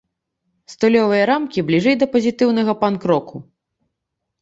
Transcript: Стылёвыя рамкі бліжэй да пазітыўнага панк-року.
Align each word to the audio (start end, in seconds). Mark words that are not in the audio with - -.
Стылёвыя 0.73 1.27
рамкі 1.31 1.65
бліжэй 1.69 1.95
да 2.01 2.09
пазітыўнага 2.17 2.73
панк-року. 2.83 3.47